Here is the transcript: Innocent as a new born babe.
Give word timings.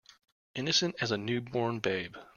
Innocent 0.55 0.95
as 0.99 1.11
a 1.11 1.17
new 1.19 1.41
born 1.41 1.77
babe. 1.79 2.17